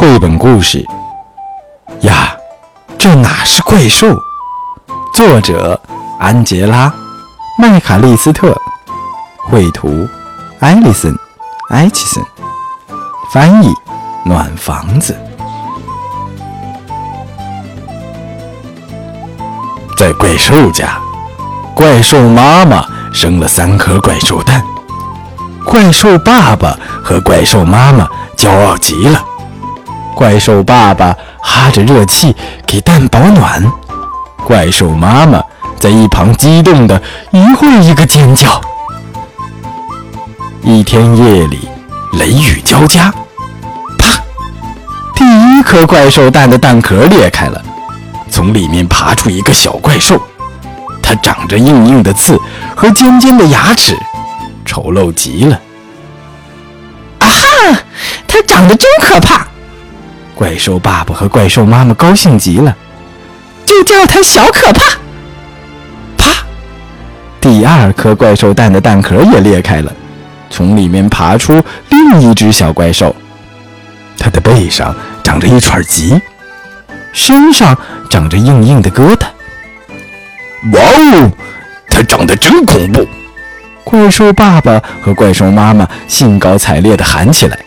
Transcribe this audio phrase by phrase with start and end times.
[0.00, 0.82] 绘本故事
[2.00, 2.34] 呀，
[2.96, 4.06] 这哪是怪兽？
[5.12, 5.78] 作者
[6.18, 6.88] 安杰拉·
[7.58, 8.58] 麦卡利斯特，
[9.44, 10.08] 绘图
[10.58, 11.12] 艾丽森·
[11.68, 12.24] 埃奇森，
[13.30, 13.70] 翻译
[14.24, 15.14] 暖房子。
[19.98, 20.98] 在怪兽家，
[21.74, 24.64] 怪兽妈妈生了三颗怪兽蛋。
[25.66, 26.74] 怪兽爸爸
[27.04, 29.26] 和怪兽妈妈骄傲极了。
[30.20, 33.64] 怪兽爸爸哈着热气给蛋保暖，
[34.44, 35.42] 怪兽妈妈
[35.78, 38.60] 在一旁激动的一会儿一个尖叫。
[40.62, 41.66] 一天夜里，
[42.12, 43.10] 雷雨交加，
[43.96, 44.22] 啪！
[45.14, 47.58] 第一颗怪兽蛋的蛋壳裂开了。
[48.30, 50.20] 从里面爬出一个小怪兽，
[51.02, 52.38] 它长着硬硬的刺
[52.76, 53.96] 和尖尖的牙齿，
[54.66, 55.58] 丑陋极了。
[57.20, 57.78] 啊哈！
[58.28, 59.46] 它长得真可怕！
[60.40, 62.74] 怪兽爸爸和怪兽妈妈高兴极了，
[63.66, 64.96] 就叫它小可怕。
[66.16, 66.42] 啪！
[67.38, 69.92] 第二颗怪兽蛋的蛋壳也裂开了，
[70.48, 73.14] 从里面爬出另一只小怪兽，
[74.16, 76.18] 它的背上长着一串棘。
[77.12, 77.76] 身上
[78.08, 79.26] 长着硬硬的疙瘩。
[80.72, 81.30] 哇哦，
[81.90, 83.06] 它长得真恐怖！
[83.84, 87.58] 怪兽爸爸和怪兽妈妈兴高采烈地喊起来，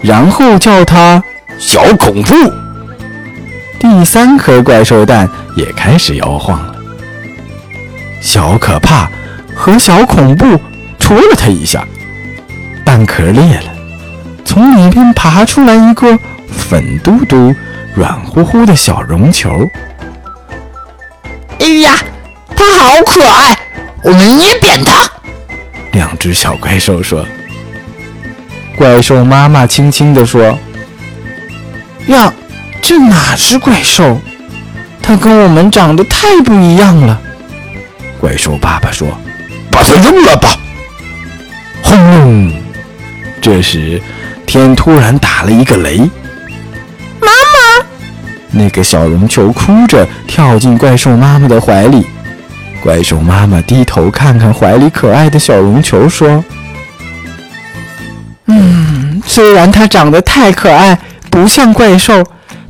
[0.00, 1.22] 然后叫它
[1.60, 2.34] 小恐怖。
[3.78, 6.74] 第三颗怪兽蛋也开始摇晃了。
[8.20, 9.08] 小可怕
[9.54, 10.58] 和小恐怖
[10.98, 11.86] 戳了它一下，
[12.84, 13.72] 蛋壳裂了，
[14.44, 17.54] 从里面爬出来一个粉嘟嘟。
[17.92, 19.68] 软乎乎的小绒球，
[21.58, 21.98] 哎呀，
[22.54, 23.58] 它好可爱，
[24.04, 25.10] 我们捏扁它。
[25.90, 27.26] 两只小怪兽说。
[28.76, 30.56] 怪兽妈妈轻轻地说
[32.10, 32.32] ：“呀，
[32.82, 34.20] 这哪是怪兽？
[35.02, 37.20] 它跟我们长得太不一样了。”
[38.20, 39.08] 怪兽爸爸说
[39.72, 40.48] ：“把它扔了吧。”
[41.82, 42.52] 轰隆！
[43.40, 44.00] 这时，
[44.44, 45.98] 天突然打了一个雷。
[47.18, 47.86] 妈妈
[48.50, 52.06] 那个小绒球哭着跳进怪兽妈妈的怀里，
[52.82, 56.44] 怪兽妈妈低头看看怀里可爱的小绒球，说
[58.46, 60.98] ：“嗯，虽然它长得太可爱，
[61.30, 62.24] 不像怪兽，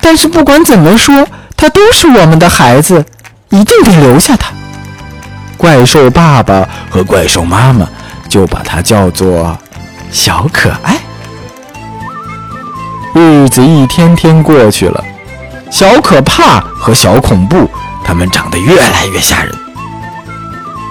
[0.00, 3.04] 但是不管怎么说，它都是我们的孩子，
[3.50, 4.50] 一定得留下它。”
[5.56, 7.86] 怪兽爸爸和怪兽妈妈
[8.28, 9.56] 就把它叫做
[10.10, 10.96] 小可爱。
[13.14, 15.02] 日子一天天过去了。
[15.70, 17.68] 小可怕和小恐怖，
[18.04, 19.52] 他们长得越来越吓人。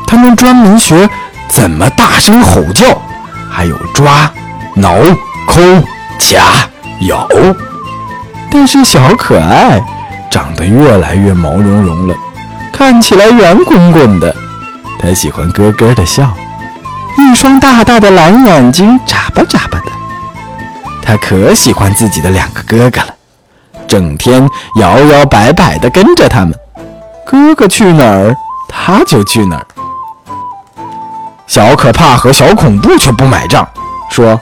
[0.06, 1.10] 他们专门学
[1.48, 3.02] 怎么大声吼叫，
[3.50, 4.30] 还有抓、
[4.76, 4.96] 挠、
[5.48, 5.62] 抠、
[6.20, 6.68] 掐、
[7.00, 7.28] 有。
[8.52, 9.84] 但是小可爱
[10.32, 12.16] 长得越来越毛茸茸了，
[12.72, 14.34] 看起来圆滚滚的。
[14.98, 16.34] 他喜欢咯咯的笑，
[17.18, 19.86] 一双大大的蓝眼睛眨巴眨巴的。
[21.04, 23.08] 他可喜欢自己的两个哥哥了。
[23.88, 26.54] 整天摇摇摆摆地跟着他们，
[27.26, 28.36] 哥哥去哪儿，
[28.68, 29.66] 他就去哪儿。
[31.46, 33.68] 小可怕和小恐怖却不买账，
[34.10, 34.40] 说：“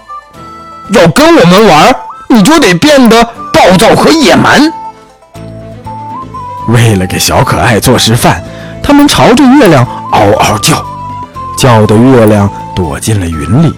[0.93, 1.93] 要跟我们玩，
[2.33, 3.23] 你就得变得
[3.53, 4.71] 暴躁和野蛮。”
[6.69, 8.41] 为了给小可爱做示范，
[8.81, 10.85] 他们朝着月亮嗷嗷叫，
[11.57, 13.73] 叫的月亮躲进了云里。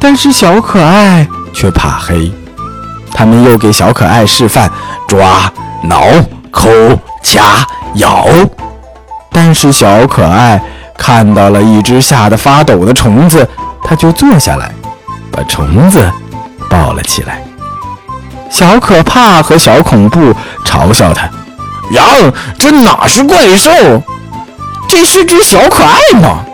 [0.00, 2.32] 但是小可爱却怕黑。
[3.12, 4.70] 他们又给小可爱示范
[5.08, 5.50] 抓、
[5.84, 6.06] 挠、
[6.50, 6.68] 抠、
[7.22, 8.26] 掐、咬，
[9.30, 10.60] 但是小可爱
[10.98, 13.48] 看到了一只吓得发抖的虫子，
[13.82, 14.70] 他就坐下来，
[15.30, 16.12] 把虫子
[16.76, 17.42] 抱了起来。
[18.50, 21.28] 小可怕和小恐怖嘲笑他
[21.92, 22.02] ：“呀，
[22.58, 23.70] 这哪是怪兽？
[24.88, 26.44] 这是只小可爱吗！”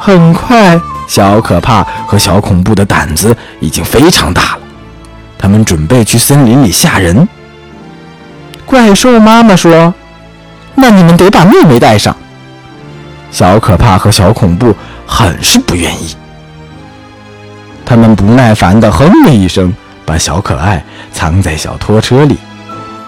[0.00, 4.58] 很快，小可怕和小恐怖的胆子已经非常大了。
[5.38, 7.28] 他们准备去森林里吓人。
[8.64, 9.92] 怪兽妈妈说
[10.74, 12.16] ：“那你们得把妹妹带上。”
[13.30, 14.74] 小可怕和小恐怖
[15.06, 16.16] 很是不愿意。
[17.88, 19.72] 他们不耐烦地哼了一声，
[20.04, 22.36] 把小可爱藏在小拖车里，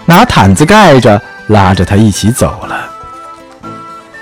[0.07, 2.89] 拿毯子盖着，拉着他一起走了。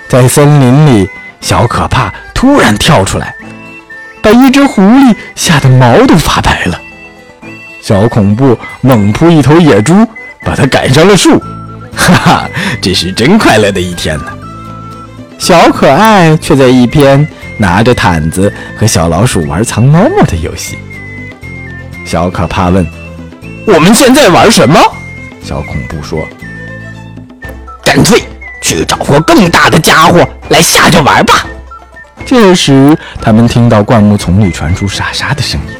[0.06, 1.08] 在森林里，
[1.40, 3.34] 小可怕突然跳出来，
[4.22, 6.78] 把一只狐狸吓得毛都发白了。
[7.82, 10.06] 小恐怖猛扑一头野猪，
[10.44, 11.42] 把它赶上了树，
[11.96, 12.50] 哈哈，
[12.82, 14.26] 这是真快乐的一天呢。
[15.38, 17.26] 小可爱却在一边
[17.60, 20.78] 拿着毯子和小老鼠玩藏猫猫的游戏。
[22.06, 22.86] 小可怕问
[23.68, 24.80] ：“我们现在玩什么？
[25.44, 26.26] 小恐怖说
[27.84, 28.24] ：“干脆
[28.62, 31.46] 去找个更大的家伙来吓着玩吧。”
[32.24, 35.74] 这时，他们听到灌木丛里传出沙沙的声音，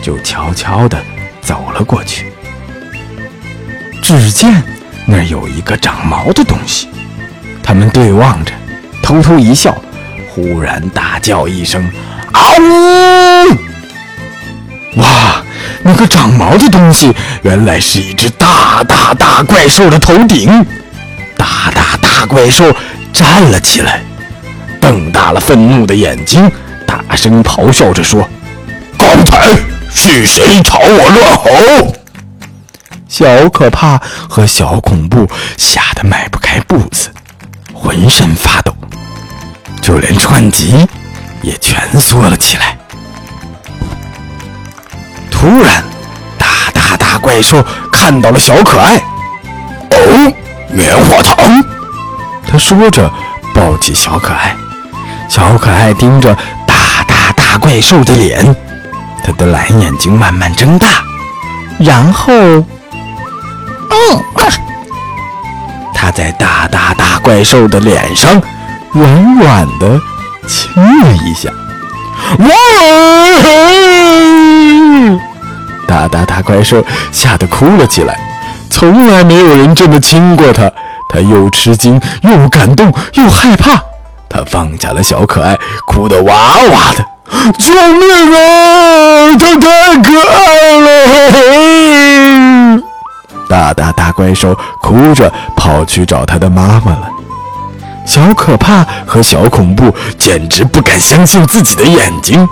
[0.00, 0.96] 就悄悄地
[1.40, 2.26] 走了过去。
[4.00, 4.62] 只见
[5.06, 6.88] 那儿有一个长毛的东西，
[7.62, 8.52] 他们对望着，
[9.02, 9.76] 偷偷一笑，
[10.32, 11.90] 忽然大叫一声
[12.32, 13.56] ：“嗷呜！”
[15.02, 15.42] 哇，
[15.82, 17.12] 那个长毛的东西
[17.42, 20.64] 原来是一只大大大怪兽的头顶，
[21.36, 22.72] 大大大怪兽
[23.12, 24.02] 站了起来。
[24.80, 26.50] 瞪大了愤怒的眼睛，
[26.86, 28.28] 大声咆哮着说
[28.96, 29.48] ：“刚才
[29.92, 31.94] 是谁朝我乱吼？”
[33.08, 37.10] 小可怕和小恐怖吓得迈不开步子，
[37.74, 38.72] 浑身发抖，
[39.90, 40.86] 就连川吉
[41.42, 42.78] 也蜷缩了起来。
[45.32, 45.82] 突然，
[46.38, 47.60] 大大大怪兽
[47.92, 48.98] 看到了小可爱，
[49.90, 50.32] 哦，
[50.68, 51.60] 棉花糖！
[52.46, 53.10] 他说着，
[53.52, 54.54] 抱起小可爱。
[55.28, 56.32] 小可爱盯着
[56.68, 58.54] 大大大怪兽的脸，
[59.24, 60.86] 他的蓝眼睛慢慢睁大，
[61.80, 62.64] 然后，嗯，
[65.92, 68.40] 他在大大大怪兽的脸上
[68.92, 70.00] 软软的
[70.46, 70.70] 亲
[71.02, 71.50] 了一下。
[72.38, 72.46] 哇！
[75.86, 78.18] 大大大怪兽吓得哭了起来，
[78.70, 80.70] 从来没有人这么亲过他，
[81.08, 83.82] 他又吃惊又感动又害怕。
[84.28, 87.04] 他放下了小可爱，哭得哇哇的。
[87.58, 89.36] 救命啊！
[89.38, 90.90] 他太可爱了！
[93.48, 97.08] 大大大怪兽哭着跑去找他的妈妈了。
[98.10, 102.44] 小可怕和小恐怖简直不敢相信自己的眼睛。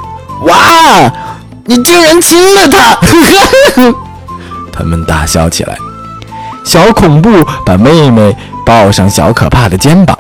[0.43, 1.13] 哇！
[1.65, 2.97] 你竟然亲了他！
[4.73, 5.77] 他们大笑起来。
[6.65, 10.17] 小恐怖把妹妹抱上小可怕的肩膀。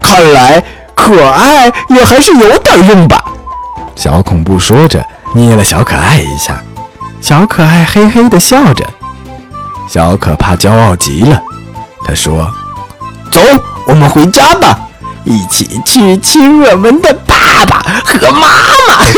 [0.00, 0.62] 看来
[0.94, 3.24] 可爱也还是有点用吧。
[3.96, 5.04] 小恐怖说着，
[5.34, 6.62] 捏了小可爱一下。
[7.20, 8.86] 小可爱嘿嘿地笑着。
[9.88, 11.42] 小可怕骄傲极了，
[12.06, 12.48] 他说
[13.32, 13.40] ：“走，
[13.90, 14.78] 我们回家吧，
[15.24, 18.46] 一起去亲我们的爸爸和妈
[18.86, 19.02] 妈。”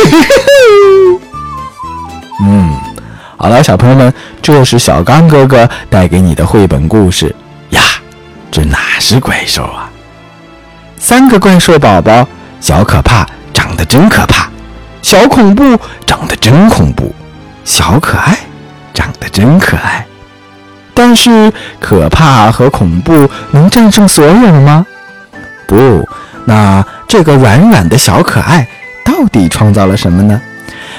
[2.42, 2.74] 嗯，
[3.36, 7.36] 好了，小朋友们，这是小刚哥哥带给你的绘本故事
[7.70, 7.82] 呀。
[8.50, 9.90] 这哪是怪兽啊？
[10.98, 12.26] 三个怪兽宝宝，
[12.58, 14.48] 小可怕长得真可怕，
[15.02, 17.14] 小恐怖长得真恐怖，
[17.62, 18.38] 小可爱
[18.94, 20.06] 长得真可爱。
[20.94, 24.86] 但是可怕和恐怖能战胜所有吗？
[25.66, 26.06] 不，
[26.44, 28.66] 那这个软软的小可爱
[29.04, 30.40] 到底创造了什么呢？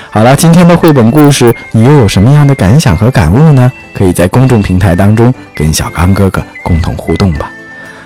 [0.09, 3.71] 好了，今天的绘本故事你又有什么样的感想和感悟呢？
[3.93, 7.49] 可以在公众平台当中跟小刚哥哥共同互动吧。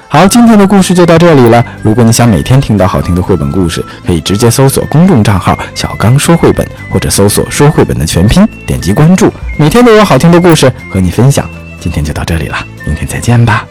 [0.09, 1.63] 好，今天的故事就到这里了。
[1.81, 11.49] 如果你想每天听到好听的绘本故事，可以直接搜索公众账号“小刚说绘本”或者搜索“说绘本”的全拼，点击关注，每天都有好听的故事和你分享。
[11.79, 13.67] 今天就到这里了，明天再见吧。